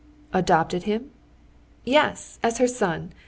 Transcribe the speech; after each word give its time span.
"Adopted 0.33 0.81
him?" 0.85 1.11
"Yes, 1.85 2.39
as 2.41 2.57
her 2.57 2.67
son. 2.67 3.13